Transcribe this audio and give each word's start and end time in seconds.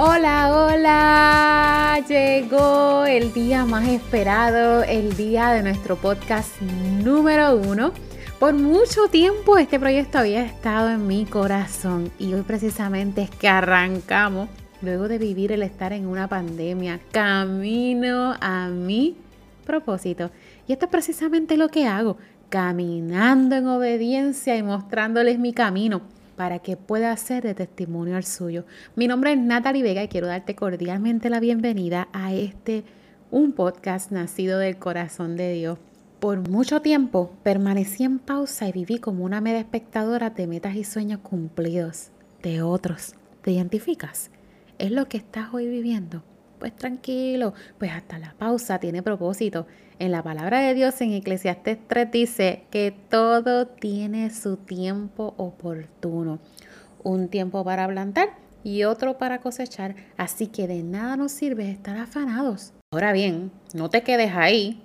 Hola, 0.00 0.54
hola. 0.54 2.04
Llegó 2.06 3.04
el 3.04 3.32
día 3.32 3.64
más 3.64 3.88
esperado, 3.88 4.84
el 4.84 5.16
día 5.16 5.50
de 5.50 5.64
nuestro 5.64 5.96
podcast 5.96 6.62
número 6.62 7.56
uno. 7.56 7.90
Por 8.38 8.54
mucho 8.54 9.08
tiempo 9.08 9.58
este 9.58 9.80
proyecto 9.80 10.18
había 10.18 10.44
estado 10.44 10.90
en 10.90 11.08
mi 11.08 11.24
corazón 11.24 12.12
y 12.16 12.32
hoy 12.32 12.42
precisamente 12.42 13.22
es 13.22 13.30
que 13.30 13.48
arrancamos, 13.48 14.48
luego 14.82 15.08
de 15.08 15.18
vivir 15.18 15.50
el 15.50 15.64
estar 15.64 15.92
en 15.92 16.06
una 16.06 16.28
pandemia, 16.28 17.00
camino 17.10 18.36
a 18.40 18.68
mi 18.68 19.16
propósito. 19.66 20.30
Y 20.68 20.74
esto 20.74 20.84
es 20.84 20.92
precisamente 20.92 21.56
lo 21.56 21.70
que 21.70 21.88
hago, 21.88 22.18
caminando 22.50 23.56
en 23.56 23.66
obediencia 23.66 24.54
y 24.56 24.62
mostrándoles 24.62 25.40
mi 25.40 25.52
camino 25.52 26.02
para 26.38 26.60
que 26.60 26.76
pueda 26.76 27.14
ser 27.16 27.42
de 27.42 27.56
testimonio 27.56 28.16
al 28.16 28.22
suyo. 28.22 28.64
Mi 28.94 29.08
nombre 29.08 29.32
es 29.32 29.38
Natalie 29.40 29.82
Vega 29.82 30.04
y 30.04 30.08
quiero 30.08 30.28
darte 30.28 30.54
cordialmente 30.54 31.30
la 31.30 31.40
bienvenida 31.40 32.06
a 32.12 32.32
este, 32.32 32.84
un 33.32 33.50
podcast 33.50 34.12
nacido 34.12 34.60
del 34.60 34.78
corazón 34.78 35.36
de 35.36 35.52
Dios. 35.54 35.80
Por 36.20 36.48
mucho 36.48 36.80
tiempo 36.80 37.32
permanecí 37.42 38.04
en 38.04 38.20
pausa 38.20 38.68
y 38.68 38.72
viví 38.72 39.00
como 39.00 39.24
una 39.24 39.40
mera 39.40 39.58
espectadora 39.58 40.30
de 40.30 40.46
metas 40.46 40.76
y 40.76 40.84
sueños 40.84 41.18
cumplidos 41.24 42.12
de 42.40 42.62
otros. 42.62 43.16
¿Te 43.42 43.50
identificas? 43.50 44.30
¿Es 44.78 44.92
lo 44.92 45.08
que 45.08 45.16
estás 45.16 45.52
hoy 45.52 45.66
viviendo? 45.66 46.22
Pues 46.58 46.74
tranquilo, 46.74 47.54
pues 47.78 47.92
hasta 47.92 48.18
la 48.18 48.34
pausa 48.38 48.78
tiene 48.78 49.02
propósito. 49.02 49.66
En 50.00 50.12
la 50.12 50.22
palabra 50.22 50.60
de 50.60 50.74
Dios 50.74 51.00
en 51.00 51.12
Eclesiastes 51.12 51.78
3 51.86 52.10
dice 52.10 52.64
que 52.70 52.92
todo 53.08 53.66
tiene 53.66 54.30
su 54.30 54.56
tiempo 54.56 55.34
oportuno. 55.36 56.40
Un 57.02 57.28
tiempo 57.28 57.64
para 57.64 57.86
plantar 57.86 58.30
y 58.64 58.84
otro 58.84 59.18
para 59.18 59.40
cosechar. 59.40 59.94
Así 60.16 60.48
que 60.48 60.66
de 60.66 60.82
nada 60.82 61.16
nos 61.16 61.32
sirve 61.32 61.70
estar 61.70 61.96
afanados. 61.96 62.72
Ahora 62.92 63.12
bien, 63.12 63.52
no 63.72 63.88
te 63.88 64.02
quedes 64.02 64.32
ahí. 64.34 64.82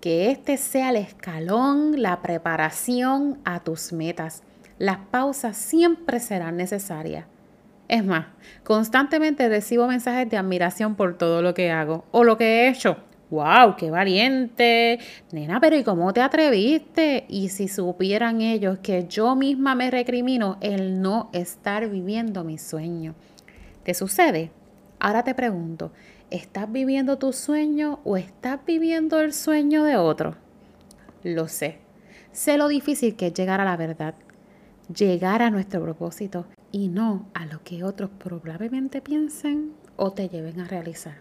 Que 0.00 0.30
este 0.30 0.56
sea 0.56 0.90
el 0.90 0.96
escalón, 0.96 2.00
la 2.00 2.22
preparación 2.22 3.40
a 3.44 3.64
tus 3.64 3.92
metas. 3.92 4.42
Las 4.78 4.98
pausas 5.10 5.56
siempre 5.56 6.20
serán 6.20 6.56
necesarias. 6.56 7.26
Es 7.88 8.04
más, 8.04 8.26
constantemente 8.64 9.48
recibo 9.48 9.86
mensajes 9.86 10.28
de 10.28 10.36
admiración 10.36 10.96
por 10.96 11.16
todo 11.16 11.42
lo 11.42 11.54
que 11.54 11.70
hago 11.70 12.04
o 12.10 12.24
lo 12.24 12.36
que 12.36 12.44
he 12.44 12.68
hecho. 12.68 12.96
¡Wow! 13.30 13.74
¡Qué 13.76 13.90
valiente! 13.90 15.00
Nena, 15.32 15.60
pero 15.60 15.76
¿y 15.76 15.82
cómo 15.82 16.12
te 16.12 16.20
atreviste? 16.20 17.24
Y 17.28 17.48
si 17.48 17.66
supieran 17.66 18.40
ellos 18.40 18.78
que 18.78 19.06
yo 19.08 19.34
misma 19.34 19.74
me 19.74 19.90
recrimino 19.90 20.58
el 20.60 21.00
no 21.00 21.30
estar 21.32 21.88
viviendo 21.88 22.44
mi 22.44 22.56
sueño. 22.56 23.14
¿Te 23.82 23.94
sucede? 23.94 24.50
Ahora 25.00 25.24
te 25.24 25.34
pregunto, 25.34 25.92
¿estás 26.30 26.70
viviendo 26.70 27.18
tu 27.18 27.32
sueño 27.32 28.00
o 28.04 28.16
estás 28.16 28.60
viviendo 28.64 29.20
el 29.20 29.32
sueño 29.32 29.82
de 29.82 29.96
otro? 29.96 30.36
Lo 31.24 31.48
sé. 31.48 31.78
Sé 32.30 32.56
lo 32.58 32.68
difícil 32.68 33.16
que 33.16 33.28
es 33.28 33.34
llegar 33.34 33.60
a 33.60 33.64
la 33.64 33.76
verdad, 33.76 34.14
llegar 34.94 35.42
a 35.42 35.50
nuestro 35.50 35.82
propósito 35.82 36.46
y 36.70 36.88
no 36.88 37.26
a 37.34 37.46
lo 37.46 37.62
que 37.64 37.84
otros 37.84 38.10
probablemente 38.18 39.00
piensen 39.00 39.72
o 39.96 40.12
te 40.12 40.28
lleven 40.28 40.60
a 40.60 40.68
realizar. 40.68 41.18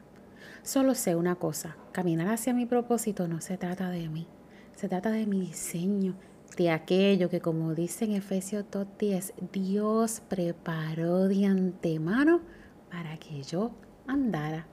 Solo 0.63 0.95
sé 0.95 1.15
una 1.15 1.35
cosa, 1.35 1.77
caminar 1.91 2.29
hacia 2.29 2.53
mi 2.53 2.65
propósito 2.65 3.27
no 3.27 3.41
se 3.41 3.57
trata 3.57 3.89
de 3.89 4.09
mí, 4.09 4.27
se 4.75 4.89
trata 4.89 5.11
de 5.11 5.25
mi 5.25 5.39
diseño, 5.39 6.15
de 6.57 6.71
aquello 6.71 7.29
que 7.29 7.41
como 7.41 7.75
dice 7.75 8.05
en 8.05 8.13
Efesios 8.13 8.65
2.10, 8.71 9.33
Dios 9.51 10.21
preparó 10.27 11.27
de 11.27 11.45
antemano 11.45 12.41
para 12.89 13.17
que 13.17 13.43
yo 13.43 13.71
andara. 14.07 14.67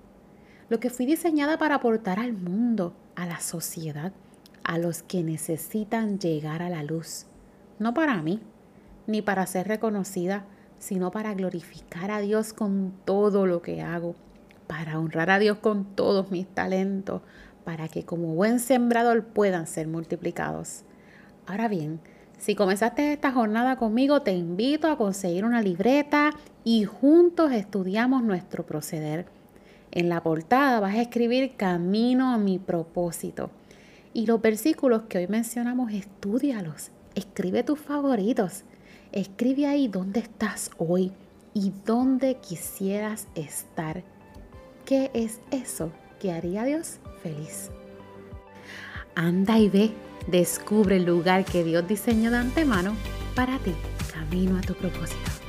Lo 0.69 0.81
que 0.81 0.91
fui 0.91 1.07
diseñada 1.07 1.59
para 1.59 1.77
aportar 1.77 2.19
al 2.19 2.33
mundo, 2.33 2.95
a 3.17 3.27
la 3.27 3.41
sociedad, 3.41 4.13
a 4.65 4.79
los 4.79 5.03
que 5.03 5.23
necesitan 5.23 6.19
llegar 6.19 6.63
a 6.63 6.71
la 6.71 6.83
luz. 6.83 7.27
No 7.79 7.93
para 7.95 8.23
mí, 8.23 8.41
ni 9.07 9.23
para 9.23 9.47
ser 9.47 9.69
reconocida, 9.69 10.45
sino 10.79 11.11
para 11.11 11.35
glorificar 11.35 12.11
a 12.11 12.21
Dios 12.21 12.53
con 12.53 12.93
todo 13.05 13.47
lo 13.47 13.63
que 13.63 13.83
hago, 13.83 14.15
para 14.67 14.99
honrar 14.99 15.31
a 15.31 15.39
Dios 15.39 15.59
con 15.59 15.85
todos 15.85 16.31
mis 16.31 16.47
talentos, 16.47 17.23
para 17.65 17.89
que 17.89 18.05
como 18.05 18.35
buen 18.35 18.59
sembrador 18.59 19.25
puedan 19.25 19.67
ser 19.67 19.87
multiplicados. 19.87 20.83
Ahora 21.47 21.69
bien, 21.69 22.01
si 22.39 22.57
comenzaste 22.57 23.13
esta 23.13 23.31
jornada 23.31 23.77
conmigo, 23.77 24.23
te 24.23 24.33
invito 24.33 24.89
a 24.89 24.99
conseguir 24.99 25.45
una 25.45 25.63
libreta 25.63 26.31
y 26.65 26.85
juntos 26.85 27.53
estudiamos 27.53 28.25
nuestro 28.25 28.67
proceder. 28.67 29.27
En 29.93 30.09
la 30.09 30.23
portada 30.23 30.81
vas 30.81 30.97
a 30.97 31.03
escribir 31.03 31.55
Camino 31.57 32.33
a 32.33 32.39
mi 32.39 32.59
propósito. 32.59 33.51
Y 34.13 34.27
los 34.27 34.41
versículos 34.41 35.03
que 35.03 35.19
hoy 35.19 35.29
mencionamos, 35.29 35.93
estudialos. 35.93 36.91
Escribe 37.15 37.63
tus 37.63 37.79
favoritos. 37.79 38.65
Escribe 39.13 39.67
ahí 39.67 39.89
dónde 39.89 40.21
estás 40.21 40.71
hoy 40.79 41.13
y 41.53 41.71
dónde 41.85 42.37
quisieras 42.37 43.29
estar. 43.35 44.03
¿Qué 44.87 45.11
es 45.13 45.39
eso 45.51 45.93
que 46.19 46.33
haría 46.33 46.65
Dios 46.65 46.99
feliz? 47.23 47.71
Anda 49.15 49.59
y 49.59 49.69
ve, 49.69 49.93
descubre 50.29 50.97
el 50.97 51.05
lugar 51.05 51.45
que 51.45 51.63
Dios 51.63 51.87
diseñó 51.87 52.31
de 52.31 52.39
antemano 52.39 52.95
para 53.35 53.59
ti, 53.59 53.75
camino 54.15 54.57
a 54.57 54.63
tu 54.63 54.73
propósito. 54.75 55.42